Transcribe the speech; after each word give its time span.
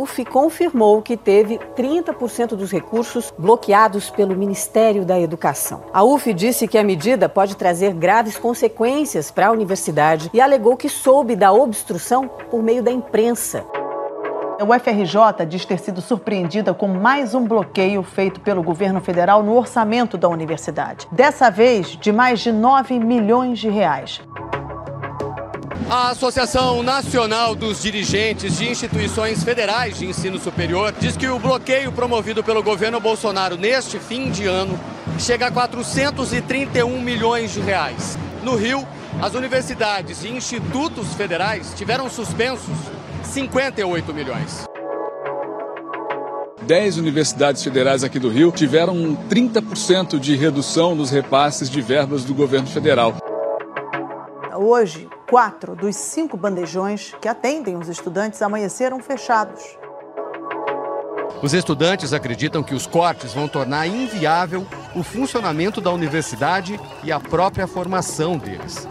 UF 0.00 0.24
confirmou 0.24 1.02
que 1.02 1.14
teve 1.14 1.58
30% 1.76 2.56
dos 2.56 2.70
recursos 2.70 3.32
bloqueados 3.38 4.08
pelo 4.08 4.34
Ministério 4.34 5.04
da 5.04 5.20
Educação. 5.20 5.82
A 5.92 6.02
UF 6.02 6.32
disse 6.32 6.66
que 6.66 6.78
a 6.78 6.82
medida 6.82 7.28
pode 7.28 7.54
trazer 7.54 7.92
graves 7.92 8.38
consequências 8.38 9.30
para 9.30 9.48
a 9.48 9.52
universidade 9.52 10.30
e 10.32 10.40
alegou 10.40 10.74
que 10.76 10.88
soube 10.88 11.36
da 11.36 11.52
obstrução 11.52 12.28
por 12.50 12.62
meio 12.62 12.82
da 12.82 12.90
imprensa. 12.90 13.64
O 14.62 14.78
FRJ 14.78 15.46
diz 15.46 15.64
ter 15.64 15.78
sido 15.78 16.00
surpreendida 16.00 16.72
com 16.72 16.86
mais 16.88 17.34
um 17.34 17.46
bloqueio 17.46 18.02
feito 18.02 18.40
pelo 18.40 18.62
governo 18.62 19.00
federal 19.00 19.42
no 19.42 19.56
orçamento 19.56 20.16
da 20.16 20.28
universidade. 20.28 21.08
Dessa 21.12 21.50
vez, 21.50 21.88
de 21.88 22.12
mais 22.12 22.40
de 22.40 22.52
9 22.52 22.98
milhões 22.98 23.58
de 23.58 23.68
reais. 23.68 24.20
A 25.88 26.10
Associação 26.10 26.82
Nacional 26.82 27.54
dos 27.54 27.82
Dirigentes 27.82 28.58
de 28.58 28.68
Instituições 28.68 29.42
Federais 29.42 29.98
de 29.98 30.06
Ensino 30.06 30.38
Superior 30.38 30.92
diz 30.98 31.16
que 31.16 31.26
o 31.26 31.38
bloqueio 31.38 31.90
promovido 31.90 32.44
pelo 32.44 32.62
governo 32.62 33.00
Bolsonaro 33.00 33.56
neste 33.56 33.98
fim 33.98 34.30
de 34.30 34.46
ano 34.46 34.78
chega 35.18 35.46
a 35.46 35.50
431 35.50 37.00
milhões 37.00 37.52
de 37.52 37.60
reais. 37.60 38.16
No 38.42 38.56
Rio, 38.56 38.86
as 39.20 39.34
universidades 39.34 40.22
e 40.22 40.28
institutos 40.28 41.14
federais 41.14 41.74
tiveram 41.74 42.08
suspensos 42.08 42.76
58 43.24 44.14
milhões. 44.14 44.64
Dez 46.62 46.98
universidades 46.98 47.64
federais 47.64 48.04
aqui 48.04 48.18
do 48.18 48.28
Rio 48.28 48.52
tiveram 48.52 49.16
30% 49.28 50.20
de 50.20 50.36
redução 50.36 50.94
nos 50.94 51.10
repasses 51.10 51.68
de 51.68 51.80
verbas 51.80 52.24
do 52.24 52.32
governo 52.32 52.68
federal. 52.68 53.16
Hoje, 54.54 55.08
quatro 55.30 55.76
dos 55.76 55.94
cinco 55.94 56.36
bandejões 56.36 57.14
que 57.20 57.28
atendem 57.28 57.76
os 57.76 57.88
estudantes 57.88 58.42
amanheceram 58.42 58.98
fechados. 58.98 59.62
Os 61.40 61.54
estudantes 61.54 62.12
acreditam 62.12 62.64
que 62.64 62.74
os 62.74 62.84
cortes 62.84 63.32
vão 63.32 63.46
tornar 63.46 63.86
inviável 63.86 64.66
o 64.94 65.04
funcionamento 65.04 65.80
da 65.80 65.92
universidade 65.92 66.78
e 67.04 67.12
a 67.12 67.20
própria 67.20 67.68
formação 67.68 68.36
deles. 68.36 68.88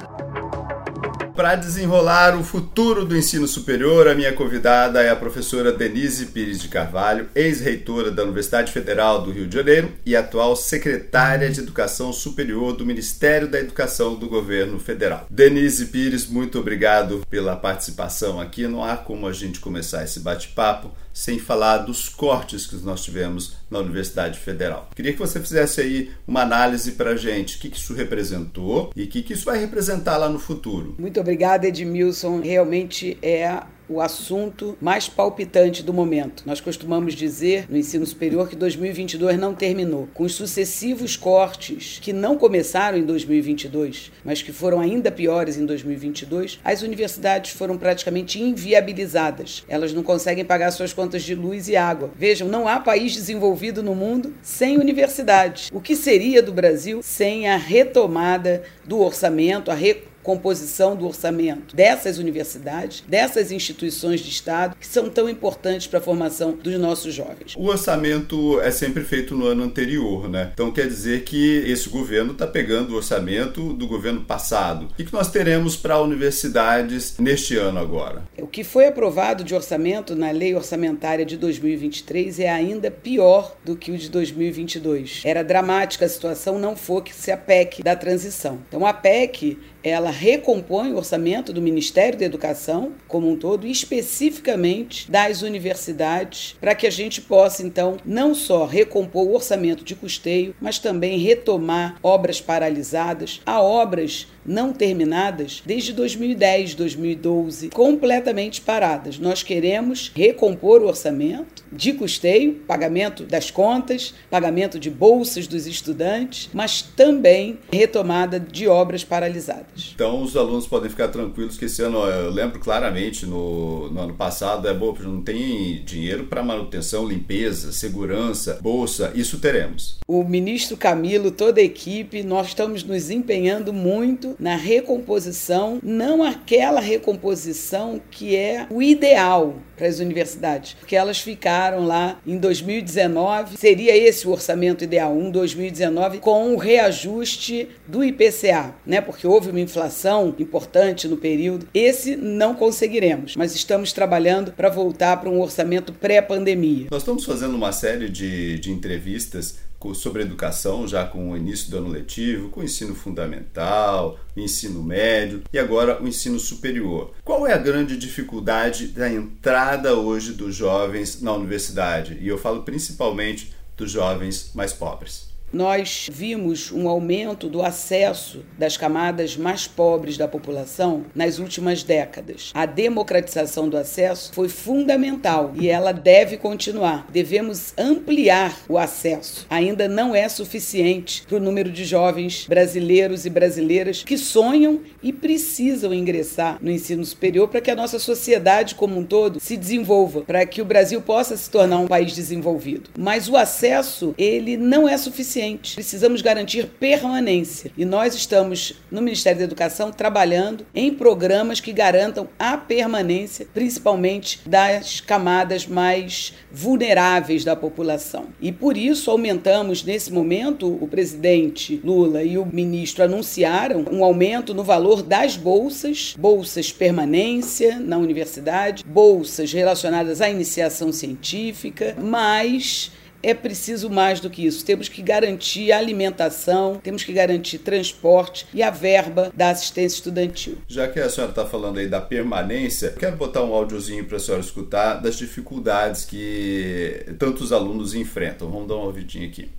Para 1.40 1.56
desenrolar 1.56 2.38
o 2.38 2.44
futuro 2.44 3.06
do 3.06 3.16
ensino 3.16 3.48
superior, 3.48 4.10
a 4.10 4.14
minha 4.14 4.34
convidada 4.34 5.02
é 5.02 5.10
a 5.10 5.16
professora 5.16 5.72
Denise 5.72 6.26
Pires 6.26 6.60
de 6.60 6.68
Carvalho, 6.68 7.30
ex-reitora 7.34 8.12
da 8.12 8.24
Universidade 8.24 8.74
Federal 8.74 9.22
do 9.22 9.32
Rio 9.32 9.48
de 9.48 9.56
Janeiro 9.56 9.90
e 10.06 10.18
atual 10.18 10.54
secretária 10.58 11.50
de 11.50 11.62
Educação 11.62 12.12
Superior 12.12 12.74
do 12.74 12.86
Ministério 12.86 13.48
da 13.48 13.58
Educação 13.58 14.16
do 14.16 14.28
Governo 14.28 14.80
Federal. 14.80 15.28
Denise 15.30 15.86
Pires, 15.86 16.28
muito 16.28 16.60
obrigado 16.60 17.26
pela 17.30 17.56
participação 17.56 18.42
aqui. 18.42 18.68
Não 18.68 18.84
há 18.84 18.98
como 18.98 19.26
a 19.26 19.32
gente 19.32 19.62
começar 19.62 20.04
esse 20.04 20.20
bate-papo 20.20 20.92
sem 21.14 21.38
falar 21.38 21.80
dos 21.80 22.08
cortes 22.08 22.66
que 22.66 22.76
nós 22.78 23.04
tivemos 23.04 23.58
na 23.70 23.80
Universidade 23.80 24.40
Federal. 24.40 24.90
Queria 24.96 25.12
que 25.12 25.20
você 25.20 25.40
fizesse 25.40 25.82
aí 25.82 26.12
uma 26.26 26.42
análise 26.42 26.94
para 26.94 27.12
a 27.12 27.16
gente, 27.16 27.58
o 27.58 27.60
que 27.60 27.76
isso 27.76 27.94
representou 27.94 28.92
e 28.96 29.04
o 29.04 29.08
que 29.08 29.34
isso 29.34 29.46
vai 29.46 29.60
representar 29.60 30.18
lá 30.18 30.30
no 30.30 30.40
futuro. 30.40 30.96
Muito 30.98 31.20
obrigada, 31.30 31.68
Edmilson. 31.68 32.42
Realmente 32.42 33.16
é 33.22 33.62
o 33.88 34.00
assunto 34.00 34.78
mais 34.80 35.10
palpitante 35.10 35.82
do 35.82 35.92
momento. 35.92 36.44
Nós 36.46 36.62
costumamos 36.62 37.16
dizer 37.16 37.66
no 37.70 37.78
ensino 37.78 38.06
superior 38.06 38.48
que 38.48 38.56
2022 38.56 39.38
não 39.38 39.56
terminou. 39.56 40.08
Com 40.14 40.24
os 40.24 40.34
sucessivos 40.34 41.16
cortes 41.18 42.00
que 42.02 42.14
não 42.14 42.38
começaram 42.38 42.98
em 42.98 43.04
2022, 43.04 44.12
mas 44.24 44.44
que 44.44 44.52
foram 44.52 44.80
ainda 44.80 45.12
piores 45.12 45.58
em 45.58 45.66
2022, 45.66 46.60
as 46.64 46.84
universidades 46.84 47.52
foram 47.52 47.78
praticamente 47.78 48.40
inviabilizadas. 48.40 49.64
Elas 49.68 49.92
não 49.92 50.04
conseguem 50.04 50.46
pagar 50.46 50.72
suas 50.72 50.94
contas 50.94 51.24
de 51.24 51.34
luz 51.34 51.68
e 51.68 51.76
água. 51.76 52.12
Vejam, 52.16 52.48
não 52.48 52.68
há 52.68 52.80
país 52.80 53.14
desenvolvido 53.14 53.82
no 53.82 53.96
mundo 53.96 54.36
sem 54.44 54.78
universidade. 54.78 55.70
O 55.74 55.82
que 55.82 55.96
seria 55.96 56.44
do 56.44 56.54
Brasil 56.54 57.02
sem 57.02 57.48
a 57.48 57.58
retomada 57.58 58.64
do 58.86 59.00
orçamento, 59.00 59.72
a 59.72 59.74
re 59.74 60.09
composição 60.24 60.96
do 60.96 61.06
orçamento 61.06 61.76
dessas 61.76 62.18
universidades, 62.18 63.04
dessas 63.08 63.52
instituições 63.52 64.20
de 64.20 64.30
Estado, 64.30 64.76
que 64.80 64.88
são 64.88 65.10
tão 65.10 65.30
importantes 65.30 65.88
para 65.88 66.00
a 66.00 66.02
formação 66.02 66.52
dos 66.52 66.80
nossos 66.80 67.14
jovens. 67.14 67.56
O 67.56 67.68
orçamento 67.68 68.60
é 68.62 68.72
sempre 68.72 69.04
feito 69.04 69.36
no 69.36 69.46
ano 69.46 69.64
anterior, 69.64 70.30
né? 70.30 70.52
Então 70.54 70.72
quer 70.72 70.88
dizer 70.88 71.24
que 71.24 71.64
esse 71.66 71.90
governo 71.90 72.34
está 72.34 72.48
pegando 72.48 72.94
o 72.94 72.96
orçamento 72.96 73.74
do 73.74 73.88
governo 73.88 74.22
passado. 74.22 74.88
O 74.92 74.94
que 74.94 75.14
nós 75.14 75.32
teremos 75.32 75.76
para 75.76 76.00
universidades 76.02 77.18
neste 77.18 77.58
ano 77.58 77.80
agora? 77.80 78.24
O 78.38 78.48
que 78.48 78.64
foi 78.64 78.88
aprovado 78.88 79.44
de 79.44 79.56
orçamento 79.56 80.16
na 80.16 80.32
lei 80.32 80.56
orçamentária 80.56 81.26
de 81.26 81.38
2023 81.38 82.40
é 82.40 82.50
ainda 82.50 82.92
pior 82.92 83.56
do 83.64 83.76
que 83.76 83.92
o 83.92 83.98
de 83.98 84.10
2022. 84.10 85.22
Era 85.26 85.44
dramática 85.44 86.06
a 86.06 86.10
situação, 86.10 86.60
não 86.60 86.76
fosse 86.76 87.32
a 87.32 87.38
PEC 87.38 87.84
da 87.84 87.96
transição. 87.96 88.60
Então 88.68 88.86
a 88.86 88.94
PEC 88.94 89.58
ela 89.84 90.12
recompõe 90.12 90.92
o 90.92 90.98
orçamento 90.98 91.54
do 91.54 91.62
Ministério 91.62 92.20
da 92.20 92.26
Educação 92.26 92.94
como 93.08 93.30
um 93.30 93.36
todo 93.36 93.66
e 93.66 93.72
especificamente 93.72 95.10
das 95.10 95.42
universidades, 95.42 96.56
para 96.60 96.76
que 96.76 96.88
a 96.88 96.92
gente 96.92 97.22
possa 97.22 97.64
então 97.64 97.98
não 98.06 98.36
só 98.36 98.66
recompor 98.66 99.28
o 99.28 99.34
orçamento 99.34 99.84
de 99.84 99.96
custeio, 99.96 100.56
mas 100.60 100.80
também 100.80 101.18
retomar 101.20 101.98
obras 102.04 102.42
paralisadas, 102.42 103.42
a 103.46 103.62
obras 103.62 104.28
não 104.50 104.74
terminadas 104.74 105.62
desde 105.66 105.94
2010, 105.94 106.74
2012, 106.74 107.70
completamente 107.70 108.62
paradas. 108.62 109.20
Nós 109.20 109.44
queremos 109.44 110.12
recompor 110.16 110.82
o 110.82 110.88
orçamento 110.88 111.64
de 111.72 111.94
custeio, 111.94 112.56
pagamento 112.68 113.24
das 113.24 113.52
contas, 113.52 114.14
pagamento 114.30 114.80
de 114.80 114.90
bolsas 114.90 115.46
dos 115.46 115.68
estudantes, 115.68 116.50
mas 116.52 116.82
também 116.82 117.60
retomada 117.72 118.40
de 118.40 118.68
obras 118.68 119.04
paralisadas. 119.04 119.92
Então 119.94 120.24
os 120.24 120.36
alunos 120.36 120.66
podem 120.66 120.90
ficar 120.90 121.10
tranquilos 121.10 121.58
que 121.58 121.66
esse 121.66 121.84
ano, 121.84 122.00
eu 122.06 122.32
lembro 122.32 122.60
claramente 122.60 123.26
no, 123.26 123.90
no 123.92 124.02
ano 124.02 124.14
passado, 124.16 124.68
é 124.68 124.74
bom, 124.74 124.96
não 125.00 125.22
tem 125.22 125.84
dinheiro 125.84 126.26
para 126.26 126.42
manutenção, 126.42 127.08
limpeza, 127.08 127.72
segurança, 127.72 128.60
bolsa, 128.62 129.12
isso 129.14 129.38
teremos. 129.40 130.00
O 130.08 130.24
ministro 130.24 130.76
Camilo, 130.76 131.30
toda 131.30 131.62
a 131.62 131.64
equipe, 131.64 132.24
nós 132.24 132.48
estamos 132.48 132.84
nos 132.84 133.12
empenhando 133.12 133.72
muito 133.72 134.36
na 134.40 134.56
recomposição, 134.56 135.80
não 135.84 136.24
aquela 136.24 136.80
recomposição 136.80 138.02
que 138.10 138.36
é 138.36 138.66
o 138.70 138.82
ideal 138.82 139.56
para 139.76 139.88
as 139.88 140.00
universidades, 140.00 140.76
porque 140.80 140.96
elas 140.96 141.20
ficaram 141.20 141.86
lá 141.86 142.20
em 142.26 142.38
2019, 142.38 143.58
seria 143.58 143.96
esse 143.96 144.28
o 144.28 144.32
orçamento 144.32 144.84
ideal, 144.84 145.16
um 145.16 145.32
2019 145.32 146.20
com 146.20 146.54
o 146.54 146.58
reajuste 146.58 147.70
do 147.88 148.04
IPCA, 148.04 148.76
né? 148.86 149.00
Porque 149.02 149.26
houve 149.26 149.50
uma 149.50 149.60
inflação 149.60 150.36
importante 150.38 151.08
no 151.08 151.18
período. 151.18 151.68
Esse 151.74 152.16
não 152.16 152.54
conseguiremos, 152.54 153.36
mas 153.36 153.56
estamos 153.56 153.94
trabalhando 153.94 154.52
para 154.52 154.70
voltar 154.70 155.18
para 155.18 155.30
um 155.30 155.40
orçamento 155.40 155.94
pré-pandemia. 155.94 156.88
Nós 156.92 157.02
estamos 157.02 157.26
fazendo 157.26 157.56
uma 157.56 157.72
série 157.72 158.10
de, 158.10 158.60
de 158.60 158.72
entrevistas 158.72 159.69
sobre 159.94 160.22
educação, 160.22 160.88
já 160.88 161.06
com 161.06 161.32
o 161.32 161.38
início 161.38 161.72
do 161.72 161.78
ano 161.78 161.90
letivo, 161.90 162.50
com 162.50 162.60
o 162.60 162.64
ensino 162.64 162.94
fundamental, 162.94 164.20
ensino 164.36 164.84
médio 164.84 165.44
e 165.52 165.60
agora 165.60 166.02
o 166.02 166.08
ensino 166.08 166.40
superior. 166.40 167.14
Qual 167.24 167.48
é 167.48 167.54
a 167.54 167.58
grande 167.58 167.98
dificuldade 167.98 168.88
da 168.88 169.12
entrada 169.12 169.96
hoje 169.96 170.34
dos 170.34 170.56
jovens 170.56 171.22
na 171.22 171.34
universidade? 171.34 172.18
E 172.22 172.28
eu 172.28 172.38
falo 172.38 172.64
principalmente 172.64 173.54
dos 173.78 173.92
jovens 173.92 174.52
mais 174.54 174.74
pobres. 174.74 175.29
Nós 175.52 176.10
vimos 176.12 176.72
um 176.72 176.88
aumento 176.88 177.48
do 177.48 177.62
acesso 177.62 178.44
das 178.58 178.78
camadas 178.78 179.36
mais 179.36 179.68
pobres 179.68 180.18
da 180.18 180.28
população 180.28 181.06
nas 181.16 181.40
últimas 181.40 181.84
décadas. 181.84 182.52
A 182.54 182.66
democratização 182.66 183.68
do 183.68 183.78
acesso 183.78 184.32
foi 184.34 184.50
fundamental 184.50 185.52
e 185.56 185.68
ela 185.68 185.92
deve 185.92 186.38
continuar. 186.38 187.08
Devemos 187.12 187.74
ampliar 187.78 188.58
o 188.68 188.78
acesso. 188.78 189.46
Ainda 189.50 189.88
não 189.88 190.16
é 190.16 190.28
suficiente 190.30 191.24
para 191.28 191.38
o 191.38 191.40
número 191.40 191.72
de 191.72 191.84
jovens 191.84 192.46
brasileiros 192.48 193.26
e 193.26 193.30
brasileiras 193.30 194.04
que 194.04 194.18
sonham 194.18 194.82
e 195.02 195.12
precisam 195.12 195.94
ingressar 195.94 196.58
no 196.62 196.72
ensino 196.72 197.04
superior 197.04 197.48
para 197.48 197.62
que 197.62 197.72
a 197.72 197.76
nossa 197.76 198.00
sociedade 198.00 198.76
como 198.76 198.98
um 198.98 199.04
todo 199.04 199.40
se 199.40 199.58
desenvolva, 199.58 200.22
para 200.22 200.46
que 200.46 200.62
o 200.62 200.66
Brasil 200.66 201.02
possa 201.02 201.36
se 201.36 201.50
tornar 201.50 201.80
um 201.80 201.88
país 201.88 202.14
desenvolvido. 202.14 202.90
Mas 202.98 203.28
o 203.28 203.36
acesso, 203.36 204.14
ele 204.18 204.58
não 204.58 204.88
é 204.88 204.98
suficiente. 204.98 205.39
Precisamos 205.76 206.22
garantir 206.22 206.68
permanência. 206.80 207.72
E 207.78 207.86
nós 207.86 208.14
estamos 208.14 208.74
no 208.92 209.02
Ministério 209.02 209.40
da 209.40 209.46
Educação 209.46 209.92
trabalhando 209.92 210.66
em 210.76 210.94
programas 210.94 211.60
que 211.60 211.72
garantam 211.72 212.28
a 212.38 212.58
permanência, 212.58 213.48
principalmente 213.54 214.42
das 214.46 215.00
camadas 215.00 215.66
mais 215.66 216.34
vulneráveis 216.52 217.44
da 217.44 217.56
população. 217.56 218.28
E 218.42 218.52
por 218.52 218.76
isso 218.76 219.10
aumentamos 219.10 219.84
nesse 219.84 220.12
momento 220.12 220.68
o 220.82 220.88
presidente 220.88 221.80
Lula 221.84 222.24
e 222.24 222.38
o 222.38 222.46
ministro 222.46 223.04
anunciaram 223.04 223.86
um 223.92 224.04
aumento 224.04 224.54
no 224.54 224.64
valor 224.64 225.02
das 225.02 225.38
bolsas, 225.38 226.16
bolsas 226.18 226.72
permanência 226.72 227.80
na 227.80 227.98
universidade, 227.98 228.84
bolsas 228.84 229.54
relacionadas 229.54 230.22
à 230.22 230.30
iniciação 230.30 230.92
científica, 230.92 231.96
mas 232.02 232.92
é 233.22 233.34
preciso 233.34 233.90
mais 233.90 234.20
do 234.20 234.30
que 234.30 234.46
isso. 234.46 234.66
Temos 234.66 234.88
que 234.88 235.02
garantir 235.02 235.72
alimentação, 235.72 236.80
temos 236.82 237.04
que 237.04 237.14
garantir 237.14 237.60
transporte 237.60 238.48
e 238.54 238.64
a 238.64 238.70
verba 238.70 239.32
da 239.34 239.50
assistência 239.50 239.98
estudantil. 239.98 240.58
Já 240.68 240.88
que 240.88 241.00
a 241.00 241.10
senhora 241.10 241.32
está 241.32 241.46
falando 241.46 241.80
aí 241.80 241.88
da 241.88 242.02
permanência, 242.02 242.96
quero 242.98 243.18
botar 243.18 243.44
um 243.44 243.54
áudiozinho 243.54 244.06
para 244.06 244.18
a 244.18 244.20
senhora 244.20 244.44
escutar 244.44 244.96
das 244.96 245.18
dificuldades 245.18 246.06
que 246.06 247.06
tantos 247.18 247.52
alunos 247.52 247.94
enfrentam. 247.94 248.50
Vamos 248.50 248.68
dar 248.68 248.76
uma 248.76 248.86
ouvidinha 248.86 249.28
aqui. 249.28 249.50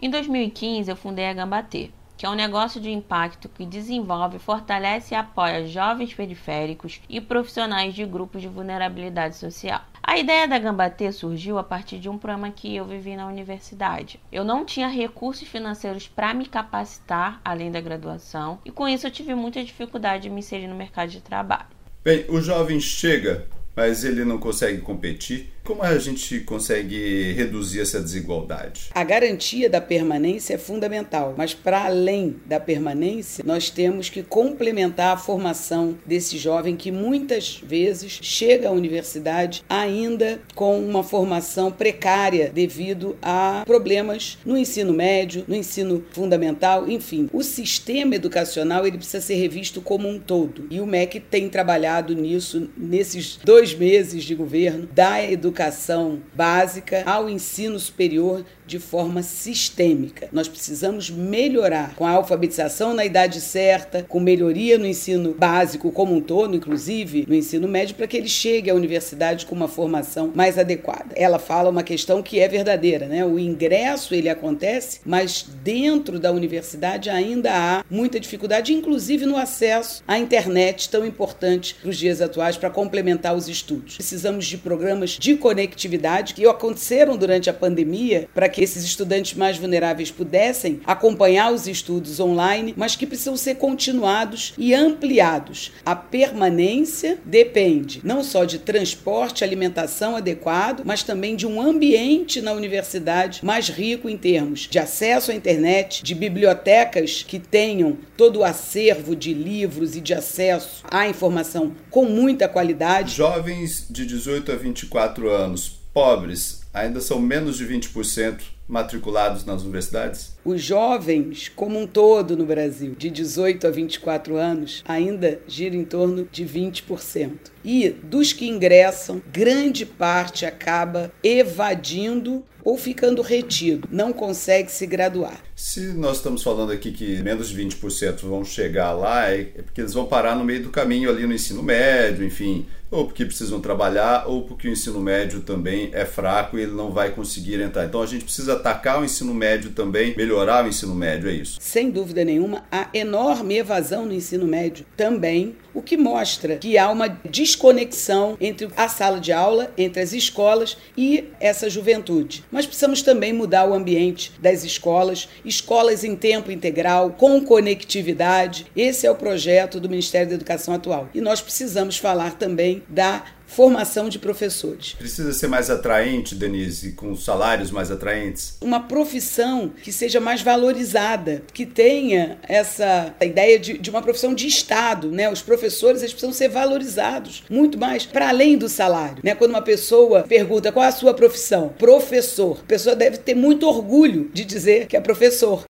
Em 0.00 0.10
2015, 0.10 0.90
eu 0.90 0.96
fundei 0.96 1.26
a 1.26 1.32
Gambatê, 1.32 1.90
que 2.16 2.26
é 2.26 2.28
um 2.28 2.34
negócio 2.34 2.80
de 2.80 2.90
impacto 2.90 3.48
que 3.48 3.64
desenvolve, 3.64 4.38
fortalece 4.38 5.14
e 5.14 5.16
apoia 5.16 5.66
jovens 5.66 6.12
periféricos 6.12 7.00
e 7.08 7.20
profissionais 7.20 7.94
de 7.94 8.04
grupos 8.04 8.42
de 8.42 8.48
vulnerabilidade 8.48 9.36
social. 9.36 9.80
A 10.14 10.18
ideia 10.20 10.46
da 10.46 10.60
Gambatê 10.60 11.10
surgiu 11.10 11.58
a 11.58 11.64
partir 11.64 11.98
de 11.98 12.08
um 12.08 12.16
programa 12.16 12.48
que 12.48 12.76
eu 12.76 12.84
vivi 12.84 13.16
na 13.16 13.26
universidade. 13.26 14.20
Eu 14.30 14.44
não 14.44 14.64
tinha 14.64 14.86
recursos 14.86 15.48
financeiros 15.48 16.06
para 16.06 16.32
me 16.32 16.46
capacitar 16.46 17.40
além 17.44 17.72
da 17.72 17.80
graduação 17.80 18.60
e 18.64 18.70
com 18.70 18.86
isso 18.86 19.08
eu 19.08 19.10
tive 19.10 19.34
muita 19.34 19.64
dificuldade 19.64 20.22
de 20.22 20.30
me 20.30 20.38
inserir 20.38 20.68
no 20.68 20.74
mercado 20.76 21.10
de 21.10 21.20
trabalho. 21.20 21.66
Bem, 22.04 22.24
o 22.28 22.40
jovem 22.40 22.78
chega, 22.78 23.48
mas 23.74 24.04
ele 24.04 24.24
não 24.24 24.38
consegue 24.38 24.80
competir 24.82 25.52
como 25.64 25.82
a 25.82 25.98
gente 25.98 26.40
consegue 26.40 27.32
reduzir 27.32 27.80
essa 27.80 28.00
desigualdade? 28.00 28.90
A 28.94 29.02
garantia 29.02 29.70
da 29.70 29.80
permanência 29.80 30.54
é 30.54 30.58
fundamental, 30.58 31.34
mas 31.38 31.54
para 31.54 31.86
além 31.86 32.36
da 32.44 32.60
permanência, 32.60 33.42
nós 33.46 33.70
temos 33.70 34.10
que 34.10 34.22
complementar 34.22 35.14
a 35.14 35.16
formação 35.16 35.96
desse 36.04 36.36
jovem 36.36 36.76
que 36.76 36.92
muitas 36.92 37.62
vezes 37.64 38.18
chega 38.20 38.68
à 38.68 38.72
universidade 38.72 39.64
ainda 39.68 40.38
com 40.54 40.78
uma 40.78 41.02
formação 41.02 41.72
precária 41.72 42.50
devido 42.52 43.16
a 43.22 43.62
problemas 43.64 44.38
no 44.44 44.58
ensino 44.58 44.92
médio, 44.92 45.44
no 45.48 45.56
ensino 45.56 46.04
fundamental, 46.10 46.88
enfim. 46.90 47.30
O 47.32 47.42
sistema 47.42 48.14
educacional 48.14 48.86
ele 48.86 48.98
precisa 48.98 49.22
ser 49.22 49.36
revisto 49.36 49.80
como 49.80 50.06
um 50.06 50.18
todo. 50.18 50.66
E 50.70 50.78
o 50.80 50.86
MEC 50.86 51.20
tem 51.20 51.48
trabalhado 51.48 52.14
nisso 52.14 52.68
nesses 52.76 53.38
dois 53.42 53.74
meses 53.74 54.24
de 54.24 54.34
governo 54.34 54.86
da 54.92 55.22
educação 55.22 55.53
educação 55.54 56.20
básica 56.34 57.04
ao 57.06 57.30
ensino 57.30 57.78
superior 57.78 58.44
de 58.66 58.78
forma 58.78 59.22
sistêmica. 59.22 60.28
Nós 60.32 60.48
precisamos 60.48 61.10
melhorar 61.10 61.94
com 61.94 62.06
a 62.06 62.10
alfabetização 62.10 62.94
na 62.94 63.04
idade 63.04 63.40
certa, 63.40 64.04
com 64.08 64.20
melhoria 64.20 64.78
no 64.78 64.86
ensino 64.86 65.34
básico 65.34 65.90
como 65.90 66.14
um 66.14 66.20
todo, 66.20 66.56
inclusive 66.56 67.24
no 67.28 67.34
ensino 67.34 67.68
médio, 67.68 67.94
para 67.94 68.06
que 68.06 68.16
ele 68.16 68.28
chegue 68.28 68.70
à 68.70 68.74
universidade 68.74 69.46
com 69.46 69.54
uma 69.54 69.68
formação 69.68 70.32
mais 70.34 70.58
adequada. 70.58 71.14
Ela 71.14 71.38
fala 71.38 71.70
uma 71.70 71.82
questão 71.82 72.22
que 72.22 72.40
é 72.40 72.48
verdadeira, 72.48 73.06
né? 73.06 73.24
O 73.24 73.38
ingresso 73.38 74.14
ele 74.14 74.28
acontece, 74.28 75.00
mas 75.04 75.46
dentro 75.62 76.18
da 76.18 76.32
universidade 76.32 77.10
ainda 77.10 77.50
há 77.52 77.84
muita 77.90 78.18
dificuldade, 78.18 78.72
inclusive 78.72 79.26
no 79.26 79.36
acesso 79.36 80.02
à 80.06 80.18
internet 80.18 80.88
tão 80.88 81.04
importante 81.04 81.74
para 81.74 81.90
os 81.90 81.98
dias 81.98 82.20
atuais 82.20 82.56
para 82.56 82.70
complementar 82.70 83.34
os 83.34 83.48
estudos. 83.48 83.96
Precisamos 83.96 84.46
de 84.46 84.58
programas 84.58 85.10
de 85.10 85.36
conectividade 85.36 86.34
que 86.34 86.46
aconteceram 86.46 87.16
durante 87.16 87.50
a 87.50 87.52
pandemia 87.52 88.28
para 88.34 88.48
que 88.54 88.62
esses 88.62 88.84
estudantes 88.84 89.34
mais 89.34 89.58
vulneráveis 89.58 90.12
pudessem 90.12 90.80
acompanhar 90.86 91.52
os 91.52 91.66
estudos 91.66 92.20
online, 92.20 92.72
mas 92.76 92.94
que 92.94 93.04
precisam 93.04 93.36
ser 93.36 93.56
continuados 93.56 94.54
e 94.56 94.72
ampliados. 94.72 95.72
A 95.84 95.96
permanência 95.96 97.18
depende 97.24 98.00
não 98.04 98.22
só 98.22 98.44
de 98.44 98.60
transporte, 98.60 99.42
alimentação 99.42 100.14
adequado, 100.14 100.82
mas 100.84 101.02
também 101.02 101.34
de 101.34 101.48
um 101.48 101.60
ambiente 101.60 102.40
na 102.40 102.52
universidade 102.52 103.44
mais 103.44 103.68
rico 103.68 104.08
em 104.08 104.16
termos 104.16 104.68
de 104.70 104.78
acesso 104.78 105.32
à 105.32 105.34
internet, 105.34 106.04
de 106.04 106.14
bibliotecas 106.14 107.24
que 107.26 107.40
tenham 107.40 107.98
todo 108.16 108.38
o 108.38 108.44
acervo 108.44 109.16
de 109.16 109.34
livros 109.34 109.96
e 109.96 110.00
de 110.00 110.14
acesso 110.14 110.84
à 110.88 111.08
informação 111.08 111.72
com 111.90 112.04
muita 112.04 112.48
qualidade. 112.48 113.16
Jovens 113.16 113.86
de 113.90 114.06
18 114.06 114.52
a 114.52 114.54
24 114.54 115.28
anos 115.28 115.80
pobres 115.92 116.63
ainda 116.74 117.00
são 117.00 117.20
menos 117.20 117.56
de 117.56 117.64
20% 117.64 118.40
matriculados 118.68 119.44
nas 119.44 119.62
universidades? 119.62 120.34
Os 120.44 120.62
jovens, 120.62 121.50
como 121.54 121.78
um 121.78 121.86
todo 121.86 122.36
no 122.36 122.46
Brasil, 122.46 122.94
de 122.96 123.10
18 123.10 123.66
a 123.66 123.70
24 123.70 124.36
anos, 124.36 124.82
ainda 124.86 125.40
gira 125.46 125.76
em 125.76 125.84
torno 125.84 126.28
de 126.30 126.44
20%. 126.44 127.32
E 127.64 127.90
dos 127.90 128.32
que 128.32 128.46
ingressam, 128.46 129.22
grande 129.32 129.86
parte 129.86 130.44
acaba 130.44 131.12
evadindo 131.22 132.44
ou 132.64 132.78
ficando 132.78 133.20
retido, 133.20 133.86
não 133.92 134.12
consegue 134.12 134.72
se 134.72 134.86
graduar. 134.86 135.38
Se 135.54 135.92
nós 135.92 136.16
estamos 136.16 136.42
falando 136.42 136.72
aqui 136.72 136.90
que 136.90 137.22
menos 137.22 137.50
de 137.50 137.62
20% 137.62 138.22
vão 138.22 138.42
chegar 138.44 138.92
lá, 138.92 139.30
é 139.30 139.44
porque 139.62 139.82
eles 139.82 139.92
vão 139.92 140.06
parar 140.06 140.34
no 140.34 140.44
meio 140.44 140.62
do 140.62 140.70
caminho 140.70 141.10
ali 141.10 141.26
no 141.26 141.34
ensino 141.34 141.62
médio, 141.62 142.24
enfim, 142.24 142.66
ou 142.90 143.04
porque 143.04 143.24
precisam 143.24 143.60
trabalhar, 143.60 144.24
ou 144.26 144.42
porque 144.42 144.68
o 144.68 144.72
ensino 144.72 145.00
médio 145.00 145.40
também 145.40 145.90
é 145.92 146.06
fraco 146.06 146.58
e 146.58 146.62
ele 146.62 146.72
não 146.72 146.90
vai 146.90 147.10
conseguir 147.10 147.60
entrar. 147.60 147.84
Então 147.84 148.00
a 148.00 148.06
gente 148.06 148.24
precisa 148.24 148.53
atacar 148.54 149.00
o 149.00 149.04
ensino 149.04 149.34
médio 149.34 149.70
também, 149.70 150.14
melhorar 150.16 150.64
o 150.64 150.68
ensino 150.68 150.94
médio, 150.94 151.28
é 151.28 151.32
isso? 151.32 151.58
Sem 151.60 151.90
dúvida 151.90 152.24
nenhuma, 152.24 152.64
há 152.70 152.88
enorme 152.94 153.56
evasão 153.58 154.06
no 154.06 154.12
ensino 154.12 154.46
médio 154.46 154.84
também, 154.96 155.56
o 155.74 155.82
que 155.82 155.96
mostra 155.96 156.56
que 156.56 156.78
há 156.78 156.90
uma 156.90 157.08
desconexão 157.08 158.36
entre 158.40 158.68
a 158.76 158.88
sala 158.88 159.20
de 159.20 159.32
aula, 159.32 159.72
entre 159.76 160.00
as 160.00 160.12
escolas 160.12 160.76
e 160.96 161.24
essa 161.40 161.68
juventude. 161.68 162.44
Mas 162.50 162.66
precisamos 162.66 163.02
também 163.02 163.32
mudar 163.32 163.68
o 163.68 163.74
ambiente 163.74 164.32
das 164.38 164.64
escolas, 164.64 165.28
escolas 165.44 166.04
em 166.04 166.14
tempo 166.14 166.50
integral, 166.50 167.10
com 167.10 167.44
conectividade. 167.44 168.66
Esse 168.76 169.06
é 169.06 169.10
o 169.10 169.16
projeto 169.16 169.80
do 169.80 169.88
Ministério 169.88 170.28
da 170.28 170.34
Educação 170.34 170.74
atual. 170.74 171.08
E 171.14 171.20
nós 171.20 171.40
precisamos 171.40 171.98
falar 171.98 172.38
também 172.38 172.82
da 172.88 173.24
formação 173.46 174.08
de 174.08 174.18
professores. 174.18 174.94
Precisa 174.94 175.32
ser 175.32 175.46
mais 175.46 175.70
atraente, 175.70 176.34
Denise, 176.34 176.92
com 176.92 177.14
salários 177.14 177.70
mais 177.70 177.90
atraentes? 177.90 178.56
Uma 178.60 178.80
profissão 178.80 179.72
que 179.82 179.92
seja 179.92 180.20
mais 180.20 180.42
valorizada, 180.42 181.42
que 181.52 181.64
tenha 181.64 182.38
essa 182.42 183.14
ideia 183.20 183.58
de, 183.58 183.78
de 183.78 183.90
uma 183.90 184.02
profissão 184.02 184.34
de 184.34 184.46
Estado. 184.46 185.10
Né? 185.10 185.30
Os 185.30 185.40
professores 185.40 185.63
eles 186.02 186.12
precisam 186.12 186.32
ser 186.32 186.48
valorizados 186.48 187.44
muito 187.48 187.78
mais, 187.78 188.06
para 188.06 188.28
além 188.28 188.56
do 188.56 188.68
salário. 188.68 189.18
Né? 189.22 189.34
Quando 189.34 189.50
uma 189.50 189.62
pessoa 189.62 190.22
pergunta 190.22 190.72
qual 190.72 190.86
a 190.86 190.92
sua 190.92 191.14
profissão, 191.14 191.70
professor, 191.78 192.58
a 192.62 192.66
pessoa 192.66 192.96
deve 192.96 193.18
ter 193.18 193.34
muito 193.34 193.66
orgulho 193.66 194.30
de 194.32 194.44
dizer 194.44 194.86
que 194.86 194.96
é 194.96 195.00
professor. 195.00 195.64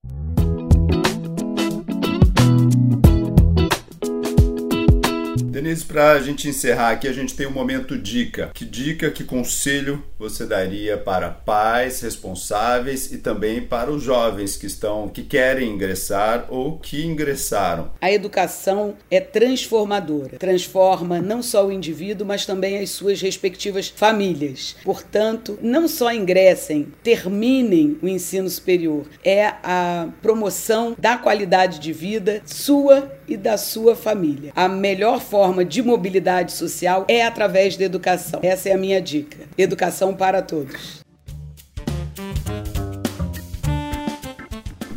Denise, 5.61 5.85
para 5.85 6.13
a 6.13 6.21
gente 6.21 6.49
encerrar 6.49 6.89
aqui, 6.89 7.07
a 7.07 7.13
gente 7.13 7.35
tem 7.35 7.47
um 7.47 7.51
momento 7.51 7.99
dica. 7.99 8.51
Que 8.55 8.65
dica, 8.65 9.11
que 9.11 9.25
conselho 9.25 10.03
você 10.19 10.47
daria 10.47 10.97
para 10.97 11.29
pais 11.29 12.01
responsáveis 12.01 13.13
e 13.13 13.19
também 13.19 13.61
para 13.61 13.91
os 13.91 14.03
jovens 14.03 14.57
que 14.57 14.67
estão, 14.67 15.07
que 15.07 15.23
querem 15.23 15.69
ingressar 15.69 16.47
ou 16.49 16.79
que 16.79 17.05
ingressaram? 17.05 17.91
A 18.01 18.11
educação 18.11 18.95
é 19.11 19.21
transformadora. 19.21 20.39
Transforma 20.39 21.21
não 21.21 21.43
só 21.43 21.67
o 21.67 21.73
indivíduo, 21.73 22.27
mas 22.27 22.47
também 22.47 22.79
as 22.79 22.89
suas 22.89 23.21
respectivas 23.21 23.93
famílias. 23.95 24.77
Portanto, 24.83 25.59
não 25.61 25.87
só 25.87 26.11
ingressem, 26.11 26.89
terminem 27.03 27.99
o 28.03 28.09
ensino 28.09 28.49
superior. 28.49 29.05
É 29.23 29.53
a 29.63 30.09
promoção 30.23 30.97
da 30.99 31.19
qualidade 31.19 31.79
de 31.79 31.93
vida 31.93 32.41
sua 32.47 33.13
e 33.29 33.37
da 33.37 33.57
sua 33.57 33.95
família. 33.95 34.53
A 34.57 34.69
melhor 34.69 35.21
forma 35.21 35.50
de 35.65 35.83
mobilidade 35.83 36.53
social 36.53 37.05
é 37.09 37.25
através 37.25 37.77
da 37.77 37.85
educação. 37.85 38.41
Essa 38.43 38.69
é 38.71 38.73
a 38.73 38.79
minha 38.79 39.01
dica. 39.01 39.39
Educação 39.59 40.15
para 40.15 40.41
todos. 40.41 41.01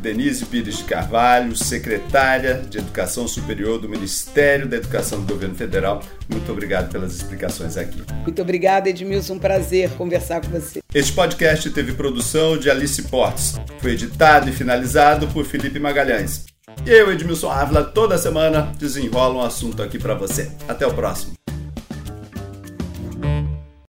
Denise 0.04 0.46
Pires 0.46 0.80
de 0.80 0.84
Carvalho, 0.84 1.56
secretária 1.56 2.62
de 2.70 2.78
Educação 2.78 3.26
Superior 3.26 3.80
do 3.80 3.88
Ministério 3.88 4.68
da 4.68 4.76
Educação 4.76 5.22
do 5.22 5.34
Governo 5.34 5.56
Federal. 5.56 6.04
Muito 6.30 6.52
obrigado 6.52 6.92
pelas 6.92 7.16
explicações 7.16 7.78
aqui. 7.78 8.04
Muito 8.22 8.42
obrigada, 8.42 8.90
Edmilson. 8.90 9.36
Um 9.36 9.40
prazer 9.40 9.90
conversar 9.92 10.42
com 10.42 10.50
você. 10.50 10.82
Este 10.94 11.14
podcast 11.14 11.70
teve 11.70 11.94
produção 11.94 12.58
de 12.58 12.70
Alice 12.70 13.02
Portes. 13.04 13.56
Foi 13.80 13.92
editado 13.92 14.50
e 14.50 14.52
finalizado 14.52 15.26
por 15.30 15.46
Felipe 15.46 15.80
Magalhães. 15.80 16.53
Eu, 16.86 17.12
Edmilson 17.12 17.50
Ávila, 17.50 17.84
toda 17.84 18.18
semana 18.18 18.74
desenrola 18.78 19.36
um 19.36 19.42
assunto 19.42 19.82
aqui 19.82 19.98
para 19.98 20.16
você. 20.16 20.52
Até 20.68 20.86
o 20.86 20.94
próximo. 20.94 21.43